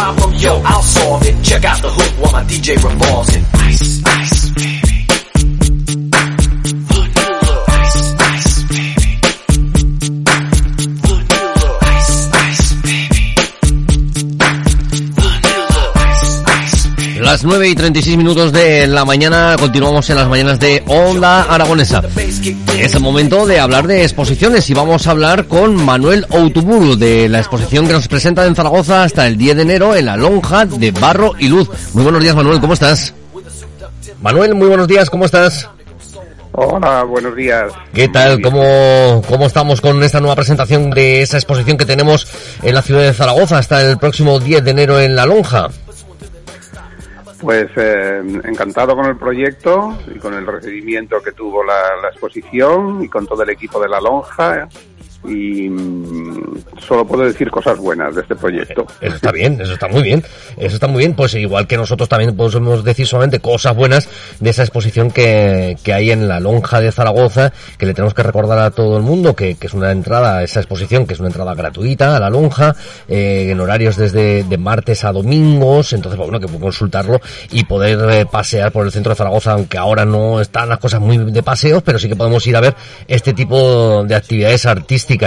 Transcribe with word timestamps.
Problem, 0.00 0.32
yo, 0.38 0.62
I'll 0.64 0.82
solve 0.82 1.22
it. 1.26 1.42
Check 1.44 1.64
out 1.64 1.82
the 1.82 1.90
hook 1.90 2.12
while 2.22 2.32
my 2.32 2.44
DJ 2.44 2.76
revolves 2.82 3.36
it. 3.36 3.59
Las 17.40 17.46
9 17.46 17.68
y 17.70 17.74
36 17.74 18.18
minutos 18.18 18.52
de 18.52 18.86
la 18.86 19.06
mañana, 19.06 19.56
continuamos 19.58 20.10
en 20.10 20.16
las 20.16 20.28
mañanas 20.28 20.60
de 20.60 20.82
Onda 20.86 21.44
Aragonesa. 21.44 22.02
Es 22.78 22.94
el 22.94 23.00
momento 23.00 23.46
de 23.46 23.58
hablar 23.58 23.86
de 23.86 24.02
exposiciones 24.02 24.68
y 24.68 24.74
vamos 24.74 25.06
a 25.06 25.12
hablar 25.12 25.46
con 25.46 25.74
Manuel 25.74 26.26
Outuburu 26.28 26.96
de 26.96 27.30
la 27.30 27.38
exposición 27.38 27.86
que 27.86 27.94
nos 27.94 28.08
presenta 28.08 28.44
en 28.44 28.54
Zaragoza 28.54 29.04
hasta 29.04 29.26
el 29.26 29.38
10 29.38 29.56
de 29.56 29.62
enero 29.62 29.96
en 29.96 30.04
la 30.04 30.18
lonja 30.18 30.66
de 30.66 30.90
Barro 30.90 31.32
y 31.38 31.48
Luz. 31.48 31.70
Muy 31.94 32.02
buenos 32.02 32.22
días 32.22 32.36
Manuel, 32.36 32.60
¿cómo 32.60 32.74
estás? 32.74 33.14
Manuel, 34.20 34.54
muy 34.54 34.68
buenos 34.68 34.86
días, 34.86 35.08
¿cómo 35.08 35.24
estás? 35.24 35.66
Hola, 36.52 37.04
buenos 37.04 37.34
días. 37.34 37.72
¿Qué 37.94 38.08
tal? 38.08 38.42
¿Cómo, 38.42 39.22
¿Cómo 39.26 39.46
estamos 39.46 39.80
con 39.80 40.02
esta 40.02 40.20
nueva 40.20 40.36
presentación 40.36 40.90
de 40.90 41.22
esa 41.22 41.38
exposición 41.38 41.78
que 41.78 41.86
tenemos 41.86 42.26
en 42.62 42.74
la 42.74 42.82
ciudad 42.82 43.00
de 43.00 43.14
Zaragoza 43.14 43.56
hasta 43.56 43.80
el 43.80 43.96
próximo 43.96 44.38
10 44.38 44.62
de 44.62 44.70
enero 44.72 45.00
en 45.00 45.16
la 45.16 45.24
lonja? 45.24 45.70
Pues 47.40 47.70
eh, 47.76 48.22
encantado 48.44 48.94
con 48.94 49.06
el 49.06 49.16
proyecto 49.16 49.96
y 50.14 50.18
con 50.18 50.34
el 50.34 50.46
recibimiento 50.46 51.22
que 51.22 51.32
tuvo 51.32 51.64
la, 51.64 51.96
la 52.02 52.08
exposición 52.08 53.02
y 53.02 53.08
con 53.08 53.26
todo 53.26 53.42
el 53.42 53.50
equipo 53.50 53.80
de 53.80 53.88
la 53.88 54.00
lonja 54.00 54.68
y 55.30 55.68
mm, 55.68 56.64
solo 56.86 57.06
puedo 57.06 57.24
decir 57.24 57.50
cosas 57.50 57.78
buenas 57.78 58.14
de 58.14 58.22
este 58.22 58.36
proyecto. 58.36 58.86
Eso 59.00 59.16
está 59.16 59.32
bien, 59.32 59.60
eso 59.60 59.72
está 59.72 59.88
muy 59.88 60.02
bien, 60.02 60.24
eso 60.56 60.74
está 60.74 60.86
muy 60.86 61.00
bien, 61.00 61.14
pues 61.14 61.34
igual 61.34 61.66
que 61.66 61.76
nosotros 61.76 62.08
también 62.08 62.36
podemos 62.36 62.84
decir 62.84 63.06
solamente 63.06 63.40
cosas 63.40 63.74
buenas 63.74 64.08
de 64.40 64.50
esa 64.50 64.62
exposición 64.62 65.10
que, 65.10 65.76
que 65.82 65.92
hay 65.92 66.10
en 66.10 66.28
la 66.28 66.40
lonja 66.40 66.80
de 66.80 66.92
Zaragoza, 66.92 67.52
que 67.78 67.86
le 67.86 67.94
tenemos 67.94 68.14
que 68.14 68.22
recordar 68.22 68.58
a 68.58 68.70
todo 68.70 68.96
el 68.96 69.02
mundo 69.02 69.34
que, 69.34 69.54
que 69.54 69.66
es 69.66 69.74
una 69.74 69.92
entrada, 69.92 70.42
esa 70.42 70.60
exposición 70.60 71.06
que 71.06 71.14
es 71.14 71.20
una 71.20 71.28
entrada 71.28 71.54
gratuita 71.54 72.16
a 72.16 72.20
la 72.20 72.30
lonja, 72.30 72.74
eh, 73.08 73.48
en 73.50 73.60
horarios 73.60 73.96
desde 73.96 74.44
de 74.44 74.58
martes 74.58 75.04
a 75.04 75.12
domingos, 75.12 75.92
entonces 75.92 76.16
pues, 76.16 76.28
bueno, 76.28 76.40
que 76.40 76.46
puede 76.46 76.60
consultarlo 76.60 77.20
y 77.50 77.64
poder 77.64 77.98
eh, 78.10 78.26
pasear 78.26 78.72
por 78.72 78.86
el 78.86 78.92
centro 78.92 79.10
de 79.10 79.16
Zaragoza, 79.16 79.52
aunque 79.52 79.78
ahora 79.78 80.04
no 80.04 80.40
están 80.40 80.68
las 80.68 80.78
cosas 80.78 81.00
muy 81.00 81.18
de 81.18 81.42
paseos, 81.42 81.82
pero 81.82 81.98
sí 81.98 82.08
que 82.08 82.16
podemos 82.16 82.46
ir 82.46 82.56
a 82.56 82.60
ver 82.60 82.74
este 83.08 83.32
tipo 83.32 84.04
de 84.04 84.14
actividades 84.14 84.66
artísticas. 84.66 85.19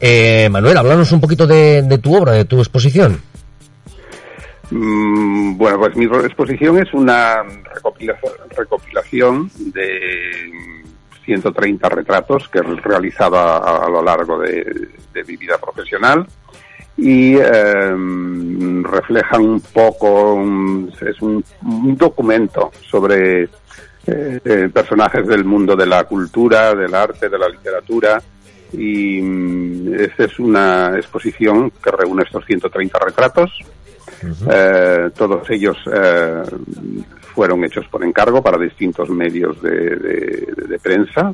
Eh, 0.00 0.48
Manuel, 0.50 0.76
háblanos 0.76 1.12
un 1.12 1.20
poquito 1.20 1.46
de, 1.46 1.82
de 1.82 1.98
tu 1.98 2.14
obra, 2.14 2.32
de 2.32 2.44
tu 2.44 2.58
exposición. 2.58 3.20
Mm, 4.70 5.56
bueno, 5.56 5.78
pues 5.78 5.96
mi 5.96 6.04
exposición 6.04 6.78
es 6.78 6.92
una 6.94 7.42
recopilación, 8.56 9.50
de 9.72 10.30
130 11.24 11.88
retratos 11.88 12.48
que 12.48 12.58
he 12.58 12.62
realizado 12.62 13.36
a, 13.38 13.88
lo 13.88 14.02
largo 14.02 14.38
de, 14.38 14.88
mi 15.26 15.36
vida 15.36 15.58
profesional 15.58 16.26
y 16.96 17.36
eh, 17.36 17.94
reflejan 18.82 19.42
un 19.42 19.60
poco, 19.60 20.40
es 21.00 21.20
un, 21.20 21.44
un, 21.62 21.96
documento 21.96 22.70
sobre 22.88 23.48
eh, 24.06 24.70
personajes 24.72 25.26
del 25.26 25.44
mundo 25.44 25.76
de 25.76 25.86
la 25.86 26.04
cultura, 26.04 26.74
del 26.74 26.94
arte, 26.94 27.28
de 27.28 27.38
la 27.38 27.48
literatura 27.48 28.20
y 28.72 29.20
mm, 29.20 29.94
esta 29.94 30.24
es 30.24 30.38
una 30.38 30.96
exposición 30.96 31.70
que 31.82 31.90
reúne 31.90 32.22
estos 32.24 32.44
130 32.44 32.98
retratos. 32.98 33.50
Uh 34.22 34.26
-huh. 34.26 34.48
eh, 34.52 35.10
todos 35.16 35.48
ellos 35.50 35.76
eh, 35.92 36.42
fueron 37.34 37.64
hechos 37.64 37.86
por 37.88 38.04
encargo 38.04 38.42
para 38.42 38.58
distintos 38.58 39.08
medios 39.08 39.60
de, 39.62 39.70
de, 39.70 40.54
de, 40.68 40.78
prensa 40.78 41.32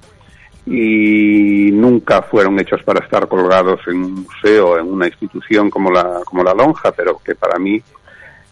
y 0.66 1.70
nunca 1.72 2.22
fueron 2.22 2.58
hechos 2.60 2.82
para 2.82 3.04
estar 3.04 3.28
colgados 3.28 3.80
en 3.86 3.96
un 3.96 4.14
museo, 4.24 4.78
en 4.78 4.86
una 4.86 5.06
institución 5.06 5.70
como 5.70 5.90
la, 5.90 6.20
como 6.24 6.42
la 6.42 6.54
Lonja, 6.54 6.92
pero 6.92 7.18
que 7.24 7.34
para 7.34 7.58
mí, 7.58 7.80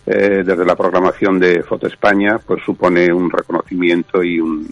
eh, 0.07 0.43
desde 0.45 0.65
la 0.65 0.77
programación 0.77 1.39
de 1.39 1.63
Foto 1.63 1.87
España, 1.87 2.39
pues 2.45 2.63
supone 2.65 3.13
un 3.13 3.31
reconocimiento 3.31 4.23
y 4.23 4.41
un, 4.41 4.67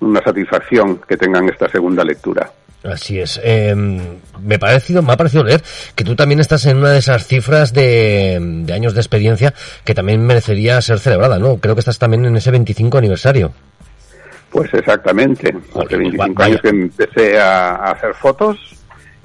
una 0.00 0.20
satisfacción 0.22 1.00
que 1.08 1.16
tengan 1.16 1.48
esta 1.48 1.68
segunda 1.68 2.04
lectura. 2.04 2.50
Así 2.84 3.18
es. 3.18 3.40
Eh, 3.42 3.74
me, 3.74 4.58
parecido, 4.58 5.02
me 5.02 5.12
ha 5.12 5.16
parecido 5.16 5.42
leer 5.42 5.62
que 5.94 6.04
tú 6.04 6.14
también 6.14 6.40
estás 6.40 6.66
en 6.66 6.76
una 6.76 6.90
de 6.90 6.98
esas 6.98 7.26
cifras 7.26 7.72
de, 7.72 8.38
de, 8.40 8.72
años 8.72 8.94
de 8.94 9.00
experiencia 9.00 9.54
que 9.84 9.94
también 9.94 10.24
merecería 10.24 10.80
ser 10.80 10.98
celebrada, 10.98 11.38
¿no? 11.38 11.56
Creo 11.56 11.74
que 11.74 11.80
estás 11.80 11.98
también 11.98 12.24
en 12.24 12.36
ese 12.36 12.50
25 12.50 12.98
aniversario. 12.98 13.52
Pues 14.50 14.72
exactamente. 14.72 15.54
Hace 15.74 15.96
25 15.96 16.34
vaya. 16.34 16.46
años 16.46 16.60
que 16.62 16.68
empecé 16.68 17.38
a, 17.38 17.74
a, 17.74 17.90
hacer 17.92 18.14
fotos 18.14 18.58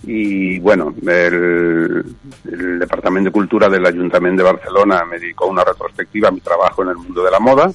y 0.04 0.60
bueno, 0.60 0.96
el, 1.08 2.04
el 2.52 2.80
Departamento 2.80 3.30
de 3.30 3.34
Cultura 3.34 3.70
del 3.70 3.86
Ayuntamiento 3.86 4.44
de 4.44 4.52
Barcelona 4.52 5.06
me 5.06 5.20
dedicó 5.20 5.46
una 5.46 5.64
retrospectiva 5.64 6.30
a 6.30 6.32
mi 6.32 6.42
trabajo 6.42 6.82
en 6.82 6.90
el 6.90 6.96
mundo 6.96 7.24
de 7.24 7.32
la 7.32 7.40
moda 7.40 7.72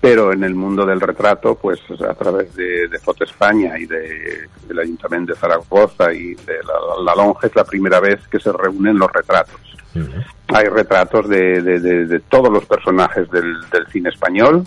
pero 0.00 0.32
en 0.32 0.44
el 0.44 0.54
mundo 0.54 0.84
del 0.84 1.00
retrato, 1.00 1.54
pues 1.54 1.80
a 2.08 2.14
través 2.14 2.54
de, 2.54 2.88
de 2.88 2.98
Foto 2.98 3.24
España 3.24 3.78
y 3.78 3.86
de, 3.86 4.48
del 4.68 4.78
Ayuntamiento 4.78 5.32
de 5.32 5.38
Zaragoza 5.38 6.12
y 6.12 6.34
de 6.34 6.58
la, 6.64 7.02
la, 7.04 7.14
Lonja 7.14 7.46
es 7.46 7.56
la 7.56 7.64
primera 7.64 8.00
vez 8.00 8.26
que 8.28 8.38
se 8.38 8.52
reúnen 8.52 8.98
los 8.98 9.10
retratos. 9.12 9.60
Uh 9.94 9.98
-huh. 9.98 10.24
Hay 10.48 10.68
retratos 10.68 11.28
de, 11.28 11.60
de, 11.60 12.20
todos 12.28 12.52
los 12.52 12.64
personajes 12.66 13.28
del, 13.30 13.54
del 13.70 13.86
cine 13.88 14.10
español, 14.10 14.64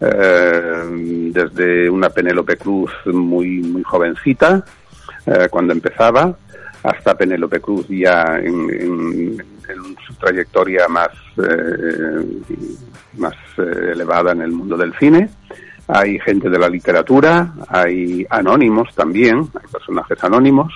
eh, 0.00 1.30
desde 1.32 1.90
una 1.90 2.08
Penélope 2.08 2.56
Cruz 2.56 2.90
muy, 3.04 3.60
muy 3.60 3.82
jovencita, 3.82 4.64
eh, 5.26 5.48
cuando 5.50 5.72
empezaba, 5.72 6.34
hasta 6.82 7.14
Penélope 7.14 7.60
Cruz 7.60 7.86
ya 7.88 8.38
en, 8.38 8.70
en, 8.70 9.36
trayectoria 10.20 10.86
más, 10.88 11.10
eh, 11.38 12.42
más 13.18 13.34
eh, 13.58 13.92
elevada 13.92 14.32
en 14.32 14.42
el 14.42 14.52
mundo 14.52 14.76
del 14.76 14.94
cine. 14.98 15.30
Hay 15.88 16.20
gente 16.20 16.48
de 16.48 16.58
la 16.58 16.68
literatura, 16.68 17.52
hay 17.68 18.24
anónimos 18.30 18.94
también, 18.94 19.48
hay 19.60 19.66
personajes 19.72 20.22
anónimos, 20.22 20.72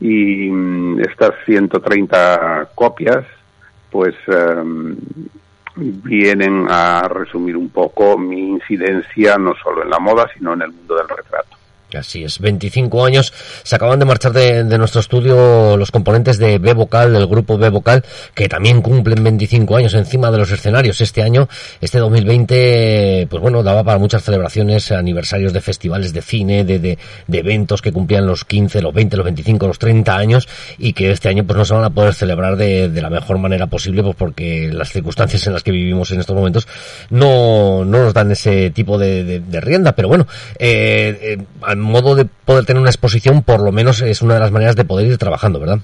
y 0.00 0.50
mm, 0.50 1.00
estas 1.00 1.32
130 1.44 2.70
copias, 2.74 3.24
pues 3.90 4.14
um, 4.28 4.96
vienen 5.76 6.66
a 6.68 7.06
resumir 7.08 7.56
un 7.56 7.68
poco 7.68 8.18
mi 8.18 8.50
incidencia 8.50 9.36
no 9.38 9.54
solo 9.62 9.82
en 9.82 9.90
la 9.90 9.98
moda, 9.98 10.28
sino 10.36 10.54
en 10.54 10.62
el 10.62 10.72
mundo 10.72 10.96
del 10.96 11.08
retrato. 11.08 11.59
Así 11.98 12.24
es, 12.24 12.38
25 12.38 13.04
años. 13.04 13.32
Se 13.62 13.76
acaban 13.76 13.98
de 13.98 14.04
marchar 14.04 14.32
de, 14.32 14.64
de, 14.64 14.78
nuestro 14.78 15.00
estudio 15.00 15.76
los 15.76 15.90
componentes 15.90 16.38
de 16.38 16.58
B 16.58 16.74
Vocal, 16.74 17.12
del 17.12 17.26
grupo 17.26 17.58
B 17.58 17.68
Vocal, 17.68 18.04
que 18.34 18.48
también 18.48 18.82
cumplen 18.82 19.22
25 19.22 19.76
años 19.76 19.94
encima 19.94 20.30
de 20.30 20.38
los 20.38 20.50
escenarios. 20.50 21.00
Este 21.00 21.22
año, 21.22 21.48
este 21.80 21.98
2020, 21.98 23.26
pues 23.28 23.42
bueno, 23.42 23.62
daba 23.62 23.84
para 23.84 23.98
muchas 23.98 24.22
celebraciones, 24.22 24.92
aniversarios 24.92 25.52
de 25.52 25.60
festivales 25.60 26.12
de 26.12 26.22
cine, 26.22 26.64
de, 26.64 26.78
de, 26.78 26.98
de 27.26 27.38
eventos 27.38 27.82
que 27.82 27.92
cumplían 27.92 28.26
los 28.26 28.44
15, 28.44 28.82
los 28.82 28.94
20, 28.94 29.16
los 29.16 29.24
25, 29.24 29.66
los 29.66 29.78
30 29.78 30.16
años 30.16 30.48
y 30.78 30.92
que 30.92 31.10
este 31.10 31.28
año 31.28 31.44
pues 31.44 31.56
no 31.56 31.64
se 31.64 31.74
van 31.74 31.84
a 31.84 31.90
poder 31.90 32.14
celebrar 32.14 32.56
de, 32.56 32.88
de 32.88 33.02
la 33.02 33.10
mejor 33.10 33.38
manera 33.38 33.66
posible, 33.66 34.02
pues 34.02 34.16
porque 34.16 34.70
las 34.72 34.90
circunstancias 34.90 35.46
en 35.46 35.52
las 35.52 35.62
que 35.62 35.70
vivimos 35.70 36.10
en 36.10 36.20
estos 36.20 36.36
momentos 36.36 36.68
no, 37.10 37.84
no 37.84 38.04
nos 38.04 38.14
dan 38.14 38.30
ese 38.30 38.70
tipo 38.70 38.98
de, 38.98 39.40
de 39.40 39.60
rienda. 39.60 39.92
Pero 39.92 40.08
bueno, 40.08 40.26
eh, 40.58 41.18
eh, 41.38 41.38
modo 41.80 42.14
de 42.14 42.24
poder 42.24 42.64
tener 42.64 42.80
una 42.80 42.90
exposición, 42.90 43.42
por 43.42 43.60
lo 43.60 43.72
menos 43.72 44.02
es 44.02 44.22
una 44.22 44.34
de 44.34 44.40
las 44.40 44.52
maneras 44.52 44.76
de 44.76 44.84
poder 44.84 45.06
ir 45.06 45.18
trabajando, 45.18 45.60
¿verdad? 45.60 45.80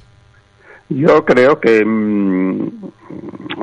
Yo 0.88 1.25
creo 1.25 1.58
que 1.58 1.84
mmm, 1.84 2.70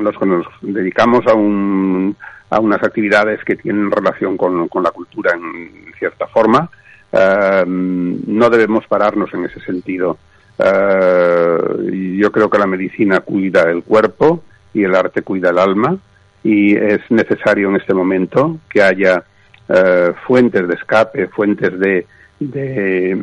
los 0.02 0.18
que 0.18 0.26
nos 0.26 0.46
dedicamos 0.62 1.26
a, 1.28 1.34
un, 1.34 2.16
a 2.50 2.60
unas 2.60 2.84
actividades 2.84 3.44
que 3.44 3.56
tienen 3.56 3.92
relación 3.92 4.38
con, 4.38 4.68
la 4.84 4.92
cultura 4.92 5.34
en 5.34 5.94
cierta 5.98 6.28
forma, 6.28 6.70
uh, 7.12 7.66
no 7.66 8.50
debemos 8.50 8.86
pararnos 8.88 9.34
en 9.34 9.46
ese 9.46 9.60
sentido. 9.62 10.18
Eh, 10.60 12.18
yo 12.20 12.32
creo 12.32 12.50
que 12.50 12.60
la 12.60 12.68
medicina 12.68 13.22
cuida 13.22 13.64
el 13.72 13.84
cuerpo 13.84 14.44
y 14.74 14.84
el 14.84 14.96
arte 14.96 15.24
cuida 15.24 15.50
el 15.50 15.58
alma 15.58 15.98
y 16.44 16.76
es 16.76 17.00
necesario 17.10 17.70
en 17.70 17.78
este 17.78 17.94
momento 17.94 18.60
que 18.70 18.84
haya 18.84 19.24
eh, 19.70 20.14
fuentes 20.28 20.68
de 20.68 20.76
escape, 20.76 21.28
fuentes 21.28 21.80
de, 21.80 22.06
de, 22.40 23.16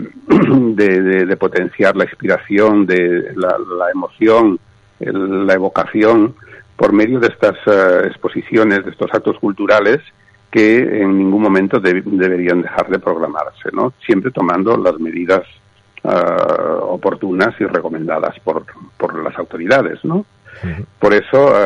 de, 1.27 1.37
potenciar 1.37 1.97
la 1.97 2.05
inspiración, 2.05 2.87
de 2.87 3.35
la, 3.35 3.91
emoción, 3.93 4.59
la 5.01 5.55
evocación, 5.55 6.35
por 6.77 6.93
medio 6.93 7.21
de 7.21 7.29
estas 7.29 7.57
eh, 7.67 8.07
exposiciones, 8.07 8.85
de 8.85 8.91
estos 8.93 9.11
actos 9.13 9.39
culturales 9.39 9.99
que 10.51 10.79
en 10.79 11.17
ningún 11.17 11.43
momento 11.43 11.79
deberían 11.79 12.63
dejar 12.63 12.89
de 12.89 12.99
programarse, 12.99 13.69
¿no? 13.73 13.93
Siempre 14.05 14.33
tomando 14.33 14.77
las 14.77 14.99
medidas 14.99 15.43
eh, 16.03 16.09
oportunas 16.83 17.55
y 17.61 17.65
recomendadas 17.67 18.39
por, 18.41 18.65
por 18.97 19.23
las 19.23 19.37
autoridades, 19.39 20.05
¿no? 20.05 20.25
Por 20.99 21.15
eso 21.15 21.57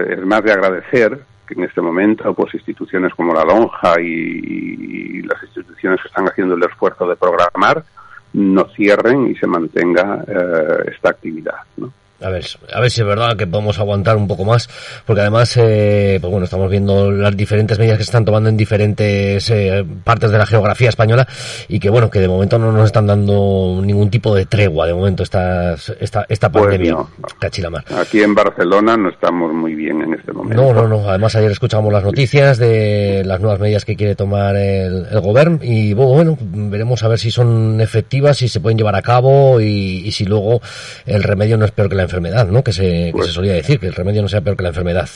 es 0.00 0.24
más 0.24 0.42
de 0.42 0.52
agradecer 0.52 1.20
en 1.54 1.64
este 1.64 1.80
momento 1.80 2.32
pues 2.34 2.54
instituciones 2.54 3.14
como 3.14 3.34
la 3.34 3.44
Lonja 3.44 4.00
y, 4.00 5.22
las 5.22 5.42
instituciones 5.42 6.00
que 6.00 6.08
están 6.08 6.26
haciendo 6.26 6.54
el 6.54 6.62
esfuerzo 6.64 7.06
de 7.06 7.14
programar 7.14 7.84
no 8.32 8.64
cierren 8.76 9.30
y 9.30 9.36
se 9.36 9.46
mantenga 9.46 10.24
eh, 10.26 10.92
esta 10.94 11.10
actividad. 11.10 11.58
¿no? 11.76 11.92
A 12.22 12.28
ver, 12.28 12.44
a 12.72 12.80
ver 12.80 12.90
si 12.90 13.00
es 13.00 13.06
verdad 13.06 13.36
que 13.36 13.46
podemos 13.46 13.78
aguantar 13.78 14.16
un 14.16 14.28
poco 14.28 14.44
más, 14.44 14.68
porque 15.06 15.22
además, 15.22 15.56
eh, 15.56 16.18
pues 16.20 16.30
bueno, 16.30 16.44
estamos 16.44 16.70
viendo 16.70 17.10
las 17.10 17.34
diferentes 17.36 17.78
medidas 17.78 17.96
que 17.96 18.04
se 18.04 18.08
están 18.08 18.24
tomando 18.24 18.50
en 18.50 18.56
diferentes 18.56 19.48
eh, 19.50 19.84
partes 20.04 20.30
de 20.30 20.38
la 20.38 20.44
geografía 20.44 20.90
española 20.90 21.26
y 21.68 21.80
que 21.80 21.88
bueno, 21.88 22.10
que 22.10 22.20
de 22.20 22.28
momento 22.28 22.58
no 22.58 22.72
nos 22.72 22.86
están 22.86 23.06
dando 23.06 23.80
ningún 23.82 24.10
tipo 24.10 24.34
de 24.34 24.44
tregua, 24.44 24.86
de 24.86 24.92
momento 24.92 25.22
esta, 25.22 25.74
esta, 25.74 26.26
esta 26.28 26.52
pues 26.52 26.64
pandemia. 26.64 26.96
Cachilamar. 27.38 27.84
Aquí 27.96 28.22
en 28.22 28.34
Barcelona 28.34 28.96
no 28.96 29.08
estamos 29.08 29.52
muy 29.54 29.74
bien 29.74 30.02
en 30.02 30.14
este 30.14 30.32
momento. 30.32 30.62
No, 30.62 30.74
no, 30.74 30.88
no. 30.88 31.08
Además 31.08 31.34
ayer 31.36 31.50
escuchamos 31.50 31.92
las 31.92 32.04
noticias 32.04 32.58
de 32.58 33.22
las 33.24 33.40
nuevas 33.40 33.60
medidas 33.60 33.84
que 33.84 33.96
quiere 33.96 34.14
tomar 34.14 34.56
el, 34.56 35.06
el 35.10 35.20
gobierno 35.20 35.58
y 35.62 35.94
bueno, 35.94 36.36
veremos 36.40 37.02
a 37.02 37.08
ver 37.08 37.18
si 37.18 37.30
son 37.30 37.80
efectivas, 37.80 38.36
si 38.38 38.48
se 38.48 38.60
pueden 38.60 38.76
llevar 38.76 38.96
a 38.96 39.02
cabo 39.02 39.60
y, 39.60 40.02
y 40.04 40.12
si 40.12 40.26
luego 40.26 40.60
el 41.06 41.22
remedio 41.22 41.56
no 41.56 41.64
es 41.64 41.70
peor 41.70 41.88
que 41.88 41.94
la 41.94 42.09
enfermedad, 42.10 42.46
¿no? 42.48 42.62
Que 42.62 42.72
se, 42.72 43.10
pues 43.12 43.28
se 43.28 43.32
solía 43.32 43.54
decir, 43.54 43.78
que 43.78 43.86
el 43.86 43.94
remedio 43.94 44.22
no 44.22 44.28
sea 44.28 44.40
peor 44.40 44.56
que 44.56 44.62
la 44.62 44.70
enfermedad. 44.70 45.08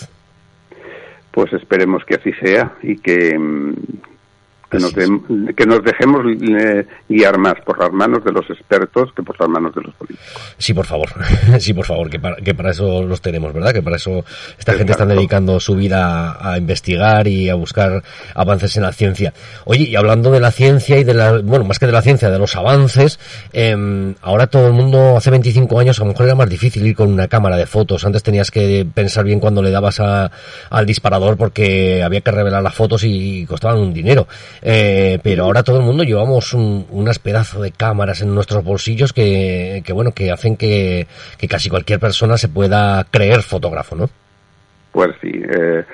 Pues 1.31 1.53
esperemos 1.53 2.05
que 2.05 2.15
así 2.15 2.33
sea 2.35 2.75
y 2.83 2.97
que, 2.97 3.37
que 5.57 5.67
nos, 5.67 5.83
dejemos 5.83 6.23
eh, 6.27 6.87
guiar 7.09 7.39
más 7.39 7.55
por 7.65 7.79
las 7.79 7.93
manos 7.93 8.25
de 8.25 8.33
los 8.33 8.49
expertos 8.51 9.11
que 9.15 9.23
por 9.23 9.39
las 9.41 9.49
manos 9.49 9.75
de 9.75 9.83
los 9.83 9.95
políticos. 9.95 10.33
Sí, 10.59 10.75
por 10.75 10.87
favor, 10.87 11.09
sí, 11.59 11.73
por 11.73 11.85
favor, 11.85 12.11
que 12.11 12.19
para, 12.19 12.37
que 12.37 12.55
para 12.55 12.71
eso 12.71 13.03
los 13.03 13.21
tenemos, 13.21 13.53
¿verdad? 13.53 13.73
Que 13.73 13.83
para 13.83 13.97
eso 13.97 14.25
esta 14.59 14.75
gente 14.75 14.93
está 14.93 15.07
dedicando 15.07 15.59
su 15.61 15.75
vida 15.75 16.37
a, 16.41 16.59
investigar 16.59 17.27
y 17.27 17.49
a 17.49 17.55
buscar 17.55 18.03
avances 18.35 18.77
en 18.77 18.83
la 18.83 18.93
ciencia. 18.93 19.33
Oye, 19.65 19.85
y 19.85 19.97
hablando 19.97 20.31
de 20.31 20.41
la 20.41 20.51
ciencia 20.51 20.99
y 20.99 21.05
de 21.05 21.15
la, 21.15 21.41
bueno, 21.43 21.65
más 21.65 21.79
que 21.79 21.87
de 21.87 21.93
la 21.93 22.03
ciencia, 22.03 22.31
de 22.31 22.39
los 22.39 22.57
avances, 22.57 23.19
eh, 23.53 24.15
ahora 24.23 24.47
todo 24.47 24.69
el 24.69 24.73
mundo, 24.73 25.17
hace 25.17 25.31
25 25.31 25.79
años 25.79 25.99
a 25.99 26.05
lo 26.05 26.11
mejor 26.11 26.27
era 26.27 26.35
más 26.35 26.49
difícil 26.49 26.87
ir 26.87 26.95
con 26.95 27.13
una 27.13 27.29
cámara 27.29 27.57
de 27.57 27.67
fotos. 27.67 28.05
Antes 28.05 28.23
tenías 28.23 28.51
que 28.51 28.87
pensar 28.93 29.25
bien 29.25 29.41
cuando 29.41 29.63
le 29.63 29.71
dabas 29.71 30.01
a, 30.01 30.31
al 30.71 30.87
disparador 30.87 31.37
porque 31.37 32.03
había 32.03 32.21
que 32.21 32.31
revelar 32.31 32.63
las 32.63 32.75
fotos 32.75 33.05
y 33.05 33.47
costaban 33.47 33.79
un 33.79 33.93
dinero. 33.93 34.27
Eh, 34.67 35.19
pero 35.23 35.45
ahora 35.45 35.63
todo 35.63 35.79
el 35.79 35.85
mundo 35.85 36.05
llevamos 36.05 36.55
un, 36.55 36.87
unas 36.89 37.19
pedazos 37.19 37.61
de 37.61 37.71
cámaras 37.71 38.23
en 38.23 38.35
nuestros 38.35 38.65
bolsillos 38.65 39.13
que, 39.13 39.85
bueno, 39.93 40.13
que 40.13 40.33
hacen 40.33 40.57
que, 40.57 41.07
casi 41.51 41.69
cualquier 41.69 42.01
persona 42.01 42.39
se 42.39 42.49
pueda 42.49 43.05
creer 43.11 43.43
fotógrafo, 43.43 43.95
¿no? 43.95 44.09
Pues 44.91 45.11
sí, 45.21 45.31
eh, 45.35 45.85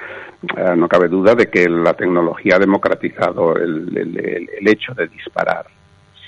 eh, 0.57 0.77
no 0.77 0.87
cabe 0.87 1.09
duda 1.09 1.35
de 1.35 1.49
que 1.51 1.69
la 1.69 1.95
tecnología 1.95 2.57
ha 2.57 2.59
democratizado 2.61 3.57
el, 3.57 3.89
el, 3.97 4.49
el 4.61 4.69
hecho 4.69 4.95
de 4.95 5.09
disparar. 5.09 5.67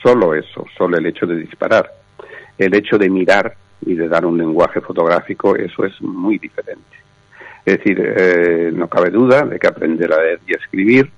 Solo 0.02 0.34
eso, 0.34 0.66
solo 0.76 0.98
el 0.98 1.06
hecho 1.06 1.26
de 1.26 1.36
disparar. 1.36 1.92
El 2.58 2.74
hecho 2.74 2.98
de 2.98 3.08
mirar 3.08 3.54
y 3.86 3.94
de 3.94 4.08
dar 4.08 4.26
un 4.26 4.36
lenguaje 4.36 4.80
fotográfico, 4.80 5.54
eso 5.54 5.84
es 5.84 6.00
muy 6.02 6.38
diferente. 6.38 6.96
Es 7.64 7.78
decir, 7.78 8.02
eh, 8.04 8.72
no 8.74 8.88
cabe 8.88 9.10
duda 9.10 9.42
de 9.42 9.60
que 9.60 9.68
aprender 9.68 10.12
a 10.12 10.20
leer 10.20 10.40
y 10.44 10.54
escribir 10.54 11.08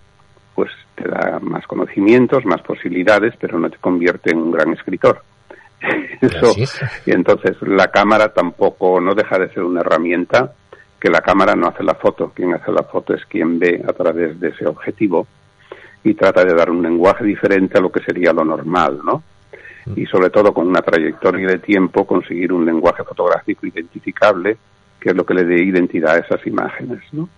pues 0.54 0.70
te 0.94 1.08
da 1.08 1.38
más 1.40 1.66
conocimientos, 1.66 2.44
más 2.44 2.62
posibilidades, 2.62 3.34
pero 3.38 3.58
no 3.58 3.70
te 3.70 3.78
convierte 3.78 4.30
en 4.30 4.38
un 4.38 4.52
gran 4.52 4.72
escritor. 4.72 5.22
Eso, 6.20 6.54
y 7.04 7.10
entonces 7.10 7.56
la 7.62 7.88
cámara 7.88 8.32
tampoco 8.32 9.00
no 9.00 9.14
deja 9.14 9.38
de 9.38 9.48
ser 9.50 9.64
una 9.64 9.80
herramienta 9.80 10.54
que 10.98 11.10
la 11.10 11.20
cámara 11.20 11.54
no 11.54 11.68
hace 11.68 11.82
la 11.82 11.94
foto, 11.94 12.32
quien 12.34 12.54
hace 12.54 12.72
la 12.72 12.84
foto 12.84 13.12
es 13.12 13.26
quien 13.26 13.58
ve 13.58 13.84
a 13.86 13.92
través 13.92 14.40
de 14.40 14.48
ese 14.48 14.66
objetivo 14.66 15.26
y 16.02 16.14
trata 16.14 16.44
de 16.44 16.54
dar 16.54 16.70
un 16.70 16.82
lenguaje 16.82 17.24
diferente 17.24 17.76
a 17.76 17.80
lo 17.82 17.92
que 17.92 18.02
sería 18.02 18.32
lo 18.32 18.44
normal, 18.44 19.00
¿no? 19.04 19.22
Mm. 19.86 20.00
Y 20.00 20.06
sobre 20.06 20.30
todo 20.30 20.54
con 20.54 20.66
una 20.66 20.80
trayectoria 20.80 21.46
de 21.46 21.58
tiempo 21.58 22.06
conseguir 22.06 22.52
un 22.52 22.64
lenguaje 22.64 23.04
fotográfico 23.04 23.66
identificable, 23.66 24.56
que 24.98 25.10
es 25.10 25.14
lo 25.14 25.26
que 25.26 25.34
le 25.34 25.44
dé 25.44 25.62
identidad 25.62 26.14
a 26.14 26.18
esas 26.20 26.46
imágenes, 26.46 27.00
¿no? 27.12 27.28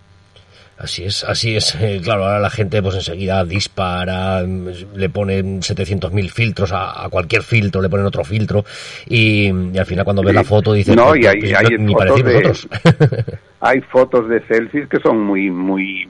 Así 0.77 1.05
es, 1.05 1.23
así 1.23 1.55
es. 1.55 1.75
Eh, 1.81 1.99
claro, 2.03 2.25
ahora 2.25 2.39
la 2.39 2.51
gente 2.51 2.81
pues 2.83 2.95
enseguida 2.95 3.43
dispara, 3.43 4.43
le 4.43 5.09
ponen 5.09 5.61
700.000 5.61 6.29
filtros 6.29 6.71
a, 6.71 7.07
cualquier 7.09 7.41
filtro, 7.41 7.81
le 7.81 7.89
ponen 7.89 8.05
otro 8.05 8.23
filtro 8.23 8.63
y, 9.07 9.49
al 9.49 9.85
final 9.85 10.05
cuando 10.05 10.21
ves 10.21 10.35
la 10.35 10.43
foto 10.43 10.73
dices, 10.73 10.95
no, 10.95 11.15
y 11.15 11.25
hay, 11.25 11.53
hay 11.53 11.87
fotos 11.87 12.23
de, 12.23 13.37
hay 13.61 13.81
fotos 13.81 14.29
de 14.29 14.45
selfies 14.47 14.87
que 14.87 14.99
son 14.99 15.19
muy, 15.19 15.49
muy, 15.49 16.07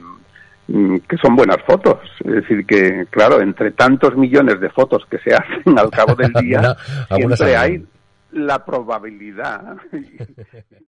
mm, 0.68 0.98
que 1.08 1.18
son 1.18 1.38
buenas 1.38 1.62
fotos. 1.66 2.00
Es 2.25 2.34
decir, 2.34 2.66
que 2.66 3.06
claro, 3.10 3.40
entre 3.40 3.72
tantos 3.72 4.18
millones 4.18 4.60
de 4.60 4.69
fotos 4.69 5.06
que 5.10 5.18
se 5.19 5.34
hacen 5.34 5.80
al 5.80 5.90
cabo 5.90 6.14
del 6.14 6.34
día, 6.42 6.75
siempre 7.16 7.56
hay 7.56 7.86
la 8.31 8.66
probabilidad 8.66 9.78